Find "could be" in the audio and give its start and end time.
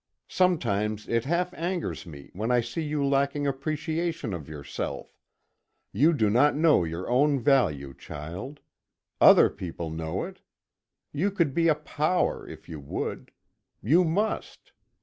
11.29-11.67